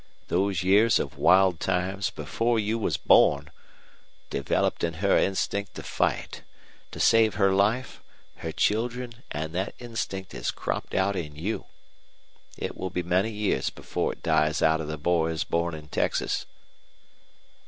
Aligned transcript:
Those 0.29 0.63
years 0.63 0.97
of 0.97 1.19
wild 1.19 1.59
times, 1.59 2.09
before 2.09 2.57
you 2.57 2.79
was 2.79 2.97
born, 2.97 3.51
developed 4.31 4.83
in 4.83 4.95
her 4.95 5.15
instinct 5.15 5.75
to 5.75 5.83
fight, 5.83 6.41
to 6.89 6.99
save 6.99 7.35
her 7.35 7.53
life, 7.53 8.01
her 8.37 8.51
children, 8.51 9.13
an' 9.29 9.51
that 9.51 9.75
instinct 9.77 10.31
has 10.31 10.49
cropped 10.49 10.95
out 10.95 11.15
in 11.15 11.35
you. 11.35 11.67
It 12.57 12.75
will 12.75 12.89
be 12.89 13.03
many 13.03 13.29
years 13.29 13.69
before 13.69 14.13
it 14.13 14.23
dies 14.23 14.63
out 14.63 14.81
of 14.81 14.87
the 14.87 14.97
boys 14.97 15.43
born 15.43 15.75
in 15.75 15.87
Texas." 15.87 16.47